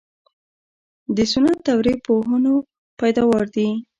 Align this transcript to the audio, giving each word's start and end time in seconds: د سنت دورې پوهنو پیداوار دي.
د 1.15 1.17
سنت 1.31 1.57
دورې 1.67 1.93
پوهنو 2.05 2.53
پیداوار 2.99 3.43
دي. 3.55 3.67